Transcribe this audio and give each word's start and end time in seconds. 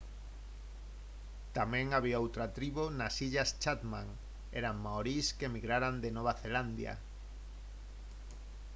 tamén 1.57 1.85
había 1.95 2.21
outra 2.23 2.45
tribo 2.57 2.83
nas 2.99 3.15
illas 3.27 3.49
chatham 3.63 4.07
eran 4.59 4.75
maorís 4.83 5.27
que 5.37 5.47
emigraran 5.49 5.95
de 6.03 6.09
nova 6.17 6.33
zelandia 6.41 6.93